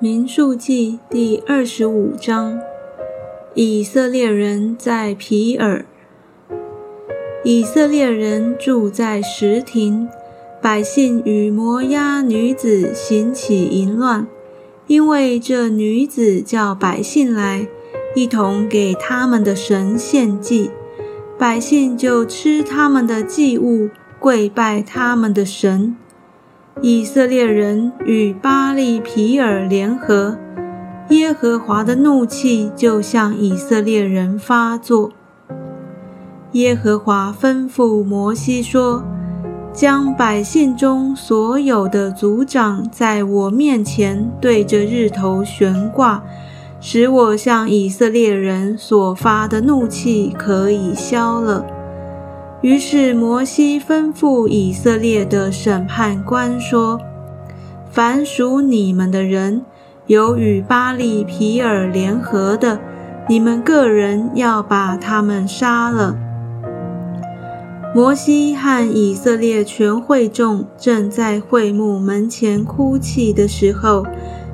[0.00, 2.60] 民数记第二十五章：
[3.54, 5.84] 以色列人在皮尔。
[7.42, 10.08] 以色列人住在石亭，
[10.62, 14.28] 百姓与摩押女子行起淫乱，
[14.86, 17.66] 因为这女子叫百姓来，
[18.14, 20.70] 一同给他们的神献祭，
[21.36, 23.90] 百姓就吃他们的祭物，
[24.20, 25.96] 跪拜他们的神。
[26.80, 30.38] 以色列人与巴利皮尔联合，
[31.08, 35.10] 耶和华的怒气就向以色列人发作。
[36.52, 39.02] 耶和华吩咐摩西说
[39.74, 46.22] ：“将百姓中所有的族长在我面前对着日头悬挂，
[46.80, 51.66] 使我向以色列人所发的怒气可以消了。”
[52.60, 57.00] 于是摩西吩咐以色列的审判官说
[57.88, 59.64] ：“凡属你们的人，
[60.08, 62.80] 有与巴利皮尔联合的，
[63.28, 66.16] 你们个人要把他们杀了。”
[67.94, 74.04] 摩西和以色列全会众正在会幕门前哭泣的时候，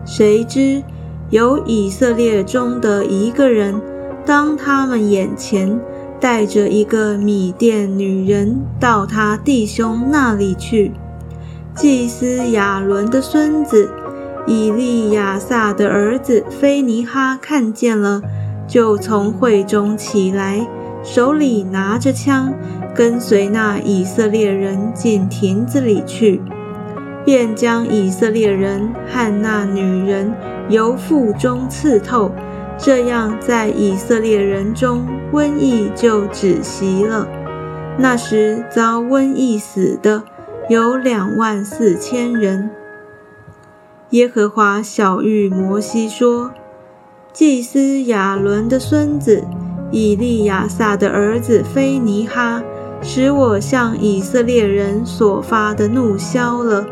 [0.04, 0.82] 谁知
[1.30, 3.80] 有以色列中的一个人
[4.26, 5.80] 当他们眼前。
[6.20, 10.92] 带着一个米店女人到他弟兄那里去。
[11.74, 13.90] 祭司亚伦的孙子
[14.46, 18.22] 以利亚撒的儿子菲尼哈看见了，
[18.66, 20.66] 就从会中起来，
[21.02, 22.54] 手里拿着枪，
[22.94, 26.40] 跟随那以色列人进亭子里去，
[27.24, 30.32] 便将以色列人和那女人
[30.68, 32.30] 由腹中刺透。
[32.78, 35.04] 这样，在以色列人中，
[35.34, 37.26] 瘟疫就止息了。
[37.98, 40.22] 那时遭瘟疫死的
[40.68, 42.70] 有两万四千人。
[44.10, 46.52] 耶和华小谕摩西说
[47.34, 49.42] ：“祭司亚伦的孙子
[49.90, 52.62] 以利亚撒的儿子菲尼哈，
[53.02, 56.86] 使我向以色列人所发的怒消了，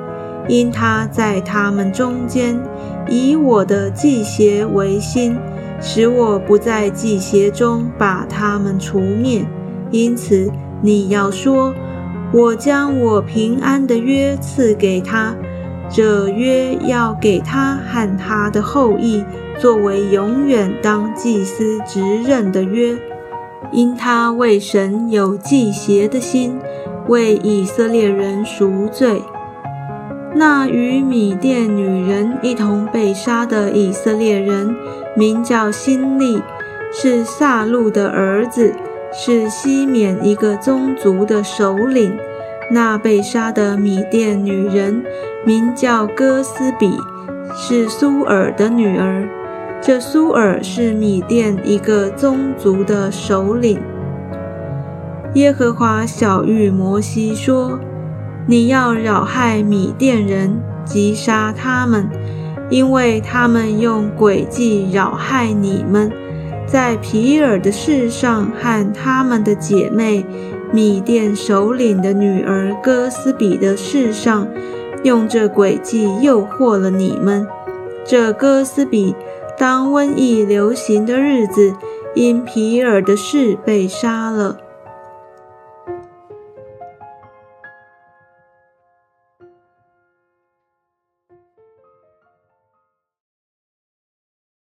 [0.48, 2.60] 因他在他们中间
[3.08, 5.38] 以我的祭邪为心。”
[5.84, 9.44] 使我不在祭邪中把他们除灭，
[9.90, 10.48] 因此
[10.80, 11.74] 你要说：
[12.32, 15.34] 我将我平安的约赐给他，
[15.90, 19.24] 这约要给他和他的后裔
[19.58, 22.96] 作为永远当祭司职任的约，
[23.72, 26.58] 因他为神有祭邪的心，
[27.08, 29.20] 为以色列人赎罪。
[30.34, 34.74] 那与米甸女人一同被杀的以色列人，
[35.14, 36.42] 名叫辛利，
[36.90, 38.74] 是萨路的儿子，
[39.12, 42.16] 是西缅一个宗族的首领。
[42.70, 45.04] 那被杀的米甸女人
[45.44, 46.98] 名叫哥斯比，
[47.54, 49.28] 是苏尔的女儿。
[49.82, 53.78] 这苏尔是米甸一个宗族的首领。
[55.34, 57.78] 耶和华小谕摩西说。
[58.46, 62.08] 你要扰害米甸人，击杀他们，
[62.68, 66.10] 因为他们用诡计扰害你们，
[66.66, 70.24] 在皮尔的事上和他们的姐妹
[70.72, 74.48] 米甸首领的女儿哥斯比的事上，
[75.04, 77.46] 用这诡计诱惑了你们。
[78.04, 79.14] 这哥斯比
[79.56, 81.74] 当瘟疫流行的日子，
[82.16, 84.56] 因皮尔的事被杀了。